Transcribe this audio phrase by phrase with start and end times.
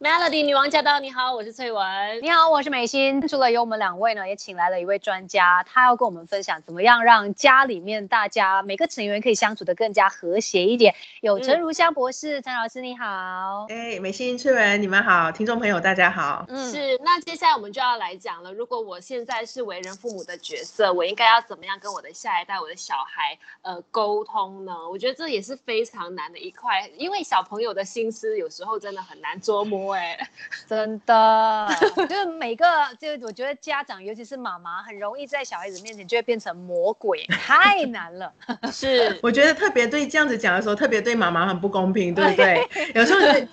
[0.00, 1.00] Melody 女王驾到！
[1.00, 1.84] 你好，我是翠文。
[2.22, 3.26] 你好，我是美心。
[3.26, 10.94] 除了有我们两位呢，也请来了一位专家，他要跟我们分享怎么样让家里面大家每个成员可以相处的更加和谐一点。
[11.20, 13.66] 有陈如香博士，陈老师你好。
[13.70, 16.46] 哎，美心、翠文，你们好，听众朋友大家好。
[16.46, 16.96] 嗯，是。
[17.02, 18.52] 那接下来我们就要来讲了。
[18.52, 24.72] 如果我现在是为人父母的角色，我应该要怎么样跟我的下一代、我的小孩呃沟通呢？
[24.88, 29.87] 我觉得这也是非常难的一块，因为小朋友的心思有时候真的很难捉摸。
[29.90, 30.18] 哎。
[30.68, 31.68] 真的，
[32.08, 32.64] 就是每个，
[33.00, 38.30] 就是我觉得家长，尤其是妈妈，很容易在小孩子面前就会变成魔鬼， 太难了。
[38.70, 42.62] 是，我觉得特别对这样子讲的时候，特别对妈妈很不公平，对不对？
[42.94, 43.48] 有时候，呃，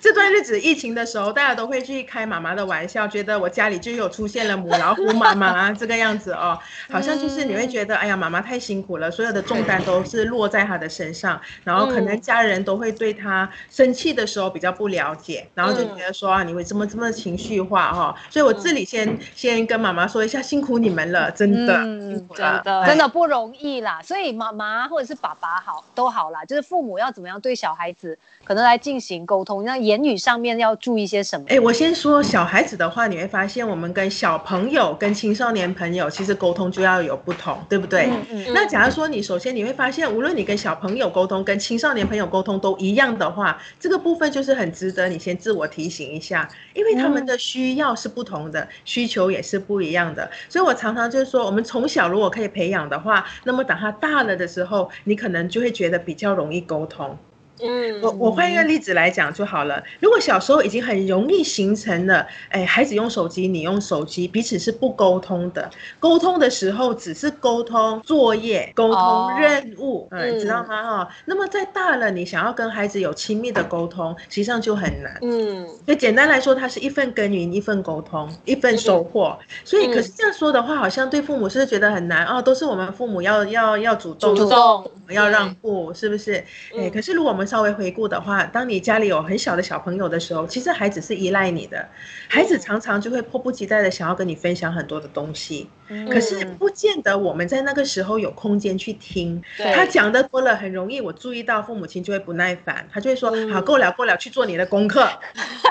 [0.00, 6.58] 这段日子疫情的时候，大家都会去开妈妈的玩笑，觉得我家里就有出现了母老虎妈妈这个样子哦，
[6.90, 16.12] 好像就是你会觉得，哎呀，妈妈太辛苦了，所有的重担都是落在她的身上，然后可能家人都会对她生气的时候比较不了解，然后就觉得。
[16.18, 18.16] 说啊，你会这么这么情绪化哈？
[18.28, 22.28] 所以我这里先先跟妈妈说一下，辛苦你们了，真的，真
[22.64, 24.00] 的真的不容易啦。
[24.02, 31.46] 所以妈妈或者是爸爸好都好啦，就是父母要怎么样对小孩子可能来进行沟通，那言语上面要注意些什么？
[31.50, 38.10] 哎，我先说小孩子的话，你会发现我们跟小朋友跟青少年朋友其实沟通就要有不同，对不对？
[38.52, 46.08] 那假如说你首先你会发现，无论你跟小朋友沟通跟青少年朋友沟通都一样的话，这个部分就是很值得你先自我提醒。
[46.08, 57.18] 一下，因为他们的需要是不同的，需求也是不一样的，所以我常常就是说，我们从小如果可以培养的话，那么等他大了的时候，你可能就会觉得比较容易沟通。
[57.60, 59.82] 嗯，我我换一个例子来讲就好了。
[60.00, 65.70] 如果小时候已经很容易形成了，哎，孩子用手机，你用手机，彼此是不沟通的。
[65.98, 71.04] 沟通的时候只是沟通作业、沟通任务，嗯，知道吗？
[71.04, 75.18] 哈，那么在大了，你想要跟孩子有亲密的沟通，实际上就很难。
[75.22, 79.36] 嗯，所以简单来说，它是一份耕耘，一份沟通，一份收获。
[79.64, 86.44] 所以，可是这样说的话，好像对父母是觉得很难哦，都是我们父母要要要主动，主动要让步，是不是？
[86.78, 91.88] 哎，可是如果我们稍微回顾的话，当你家里有很小的小朋友的时候，其实孩子是依赖你的，
[92.28, 95.70] 孩子常常就会迫不及待的想要跟你分享很多的东西。
[96.10, 105.08] 可是不见得我们在那个时候有空间去听他讲的多了，很容易我注意到父母亲就会不耐烦，他就会说好够了够了，去做你的功课。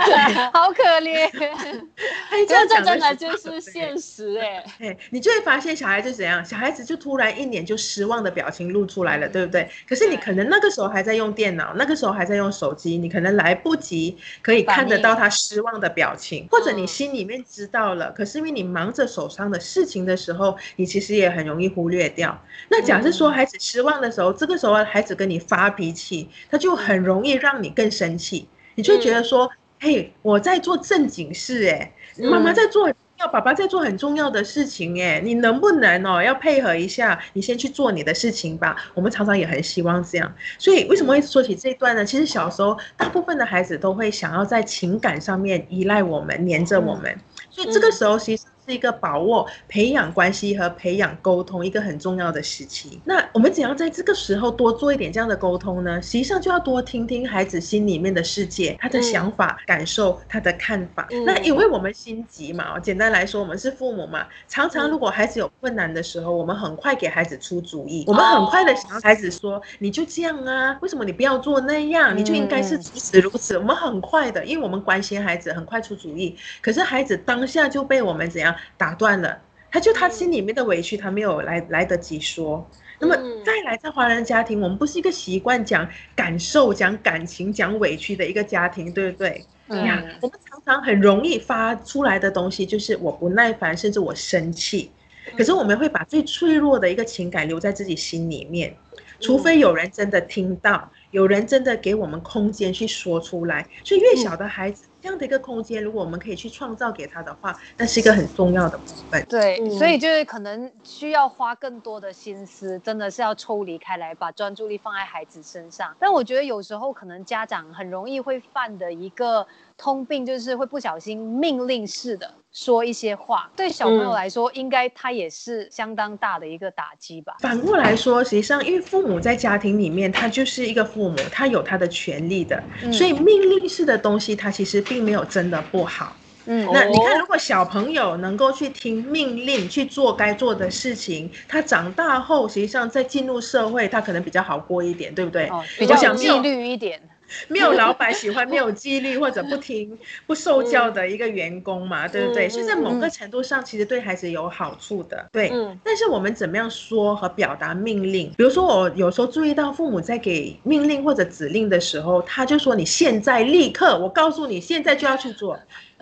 [0.54, 1.28] 好可怜，
[2.30, 4.64] 哎，这这真的就是现实哎。
[4.80, 9.70] 哎，你就会发现小孩子怎样，小孩子就突然一脸就失望的表情露出来了，对不对？
[9.88, 20.07] 可是你可能那个时候还在用电脑，那个时候还在用手机，你可能来不及可以看得到他失望的表情，或者你心里面知道了，可是因为你忙着手上的事情。
[20.08, 22.42] 的时候，你其实也很容易忽略掉。
[22.70, 28.48] 那假设说孩子失望的时候，这个时候孩子跟你发脾气，他就很容易让你更生气。
[28.76, 32.88] 你就觉得说，嘿，我在做正经事，哎，妈妈在做
[33.20, 38.76] 要爸爸在做很重要的事情，哎，你能不能哦，要配合一下，你先去做你的事情吧。
[38.94, 40.32] 我们常常也很希望这样。
[40.60, 42.06] 所以为什么会说起这一段呢？
[42.06, 47.20] 其实小时候大部分的孩子都会想要在情感上面依赖我们，黏着我们。
[47.50, 48.44] 所以这个时候其实。
[48.68, 53.00] 是一个把握培养关系和培养沟通一个很重要的时期。
[53.06, 56.02] 那我们怎样在这个时候多做一点这样的沟通呢？
[56.02, 61.08] 实际上就要多听听孩子心里面的世界，他的想法、感受、他的看法。
[61.26, 72.18] 那因为我们心急嘛，简单来说，我们是父母嘛，常常如果孩子有困难的时候，我们很快给孩子出主意，我们很快的想要孩子说，你就这样啊，为什么你不要做那样？
[72.18, 73.58] 你就应该是如此如此。
[73.58, 76.36] 我们很快的，因为我们关心孩子，很快出主意。
[76.62, 78.54] 可是孩子当下就被我们怎样？
[78.78, 79.40] 打断了，
[79.72, 82.68] 他就他心里面的委屈，他没有来来得及说。
[83.00, 89.46] 那么再来，在华人家庭，我们不是一个习惯讲感受、讲感情、讲委屈的一个家庭，对不对？
[89.70, 94.90] 呀，我们常常很容易发出来的东西就是我不耐烦，甚至我生气。
[95.38, 98.76] 可是我们会把最脆弱的一个情感留在自己心里面，
[99.20, 103.68] 除非有人真的听到，有人真的给我们空间去说出来。
[103.84, 104.86] 所以越小的孩子。
[104.97, 109.26] 这样的一个空间，如果我们可以去创造给他的话，那是一个很重要的部分。
[109.28, 115.96] 对，所以就是可能需要花更多的心思，真的是要抽离开来，把专注力放在孩子身上。
[116.00, 122.34] 但我觉得有时候可能家长很容易会犯的一个通病，就是会不小心命令式的。
[122.52, 127.36] 说一些话，对小朋友来说，应该他也是相当大的一个打击吧。
[127.40, 136.16] 反过来说，实际上，因为父母在家庭里面，他就是一个父母，他有他的权利的，所以命令式的东西，他其实并没有真的不好。
[136.48, 145.52] 嗯，那你看，如果小朋友能够去听命令，去做该做的事情，他长大后，实际上在进入社会，他可能比较好过一点，对不对？
[145.78, 147.00] 比较有纪律一点。
[147.48, 152.50] 没有老板喜欢没有纪律或者不听 不受教的一个员工嘛，对不对？
[152.50, 155.26] 所以在某个程度上，其实对孩子有好处的。
[155.32, 155.52] 对，
[155.84, 158.32] 但是我们怎么样说和表达命令？
[158.38, 165.60] 比如说，我有时候注意到父母在给命令或者指令的时候，他就说：“你现在立刻，我告诉你，现在就要去做。”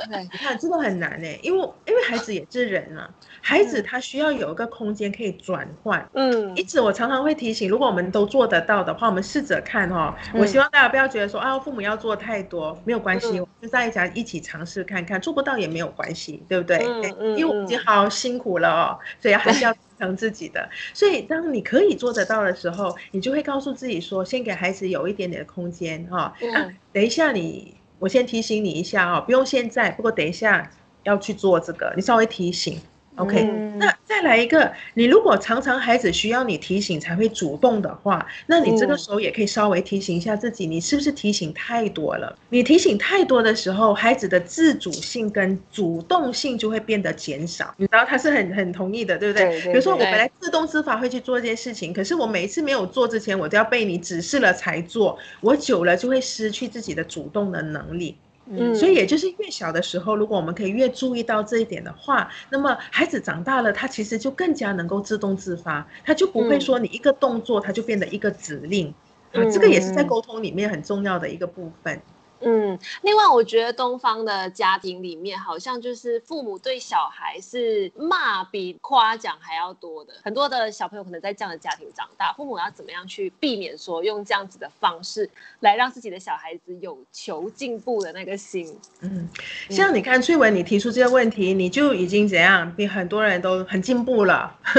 [0.10, 3.10] 你看，真的很难呢，因为因为孩子也是人啊，
[3.42, 6.08] 孩子他需要有一个空间可以转换。
[6.14, 10.16] 嗯，因此我常常会提醒，如果我们都做得到的话，我们试着看哈。
[10.34, 16.78] 我希望大家不要觉得说啊，父母要做太多，没有关系，就大家一起尝试看看，做不到也没有关系，对不对？
[16.80, 17.38] 嗯嗯。
[17.38, 20.70] 因为我们已经好辛苦了哦，所以还是要支撑自己的。
[20.94, 26.34] 所以当你可以做得到的时候，你就会告诉自己说，先给孩子有一点点的空间哈。
[26.42, 26.76] 嗯。
[26.92, 27.76] 等一下你。
[28.00, 30.72] 我先提醒你一下哦，不用现在，不过等一下
[31.04, 32.80] 要去做这个，你稍微提醒。
[33.16, 33.44] ，OK？
[33.78, 42.38] 那再来一个，你如果常常孩子需要你提醒才会主动的话，那你这个时候也可以稍微提醒一下自己，你是不是提醒太多了？
[42.50, 47.74] 你提醒太多的时候，孩子的自主性跟主动性就会变得减少。
[47.78, 49.62] 你知道他是很很同意的，对不对？
[49.64, 58.16] 比如说我本来自动自发会去做这件事情，可是我每一次没有做之前，我都要被你指示了才做，我久了就会失去自己的主动的能力。
[58.48, 68.94] 嗯，所以也就是越小的时候，如果我们可以越注意到这一点的话，那么孩子长大了，他其实就更加能够自动自发，他就不会说你一个动作，他就变得一个指令。
[69.34, 72.02] 啊，这个也是在沟通里面很重要的一个部分。
[72.46, 80.14] 嗯，另外我觉得东方的家庭里面，好像就是父母对小孩是骂比夸奖还要多的。
[80.24, 85.28] 很多的小朋友可能在这样的家庭长大，父母要怎么样去避免说用这样子的方式
[85.62, 88.78] 来让自己的小孩子有求进步的那个心？
[89.02, 89.28] 嗯，
[89.72, 94.56] 像你看翠文，你提出这个问题，你就已经怎样比很多人都很进步了。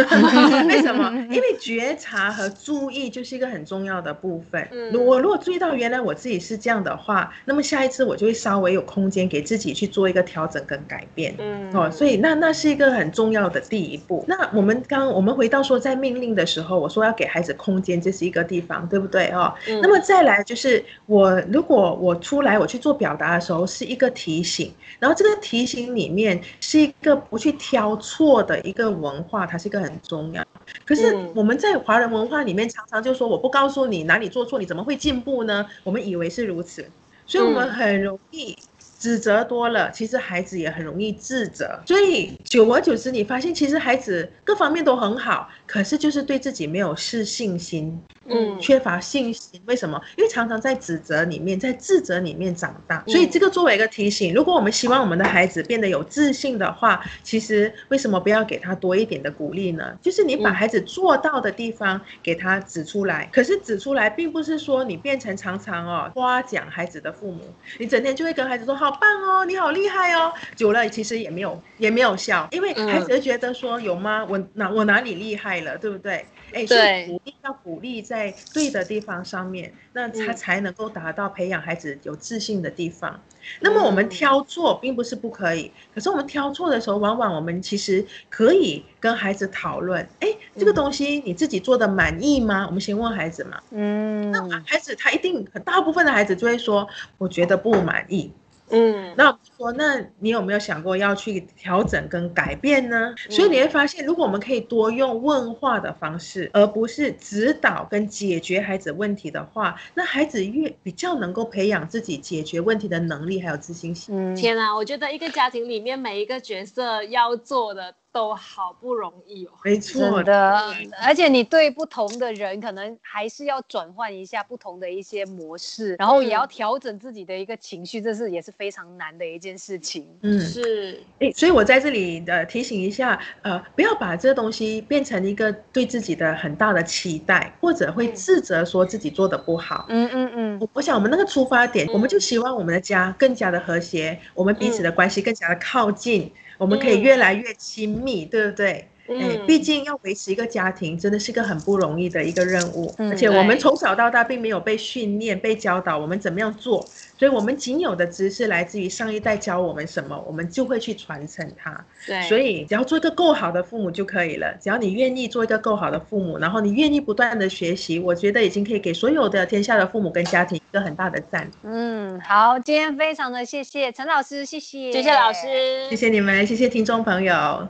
[0.69, 1.11] 为什么？
[1.35, 4.69] 因为觉察和注意就是一个很重要的部分。
[4.71, 14.25] 嗯，我如果注意到原来我自己是这样的话，那那么下一次我就会稍微有空间给自己去做一个调整跟改变，嗯，哦，所以那那是一个很重要的第一步。
[14.29, 19.53] 那我们刚我们回到说在命令的时候，我说要给孩子空间，这是一个地方，对不对哦？
[19.83, 30.45] 那么再来就是我如果我出来我去做表达的时候是一个提醒，然后这个提醒里面是一个不去挑错的一个文化，它是一个很重要。
[30.85, 35.65] 可是我们在华人文化里面常常就说我不告诉你哪里做错，你怎么会进步呢？
[35.85, 36.85] 我们以为是如此。
[37.27, 38.57] 所以，我们很容易
[38.99, 41.81] 指责多了，其实孩子也很容易自责。
[41.87, 48.01] 所以，久而久之，你发现其实孩子各方面都很好，可是就是对自己没有是信心。
[48.29, 50.01] 嗯，缺乏信心，为什么？
[50.17, 59.97] 因为常常在指责里面，在自责里面长大，所以这个作为一个提醒，如果我们希望我们的孩子变得有自信的话，其实为什么不要给他多一点的鼓励呢？
[60.03, 67.43] 就是你把孩子做到的地方给他指出来，可是指出来并不是说你变成常常哦夸奖孩子的父母，
[67.79, 74.27] 你整天就会跟孩子说好棒哦，你好厉害哦，久了其实也没有也没有效，因为孩子会觉得说有吗？
[74.29, 76.27] 我哪我哪里厉害了，对不对？
[76.53, 83.21] 哎，所以鼓励要鼓励在对的地方上面，那他才能够达到培养孩子有自信的地方。
[83.61, 92.65] 那么我们挑错并不是不可以，可是我们挑错的时候，往往我们其实可以跟孩子讨论：哎，这个东西你自己做的满意吗？
[92.67, 93.61] 我们先问孩子嘛。
[93.73, 96.89] 嗯，那孩子他一定大部分的孩子就会说：
[97.19, 98.31] 我觉得不满意。
[98.71, 103.15] 嗯，那说，那你有没有想过要去调整跟改变呢？
[103.31, 114.15] 所以你会发现，如果我们可以多用问话的方式，而不是指导跟解决孩子问题的话，那孩子越比较能够培养自己解决问题的能力，还有自信心。
[114.17, 117.95] 嗯天啊，我觉得一个家庭里面每一个角色要做的。
[118.17, 130.09] 都好不容易哦，没错的，而且你对不同的人，可能还是要转换一下不同的一些模式，然后也要调整自己的一个情绪，这是也是非常难的一件事情。
[130.23, 139.85] 嗯，是，哎，所以我在这里的提醒一下，呃，不要把这个东西变成一个对自己的很大的期待，或者会自责说自己做的不好。
[139.91, 146.33] 嗯嗯嗯，我我想我们那个出发点，我们就希望我们的家更加的和谐，我们彼此的关系更加的靠近。
[146.59, 148.89] 我们可以越来越亲密，对不对？
[149.09, 152.93] 哎，毕竟要维持一个家庭，真的是个很不容易的一个任务。
[152.99, 156.85] 而且我们从小到大并没有被训练、被教导我们怎么样做，
[157.19, 161.85] 所以我们仅有的知识来自于上一代教我们什么，我们就会去传承它。
[162.07, 164.57] 对，所以只要做一个够好的父母就可以了。
[164.61, 171.49] 只要你愿意做一个够好的父母，然后你愿意不断的学习，我觉得已经可以给所有的天下的父母跟家庭一个很大的赞。
[171.63, 177.65] 嗯，好，今天非常的谢谢陈老师，谢谢，谢谢老师，谢谢你们，谢谢听众朋友。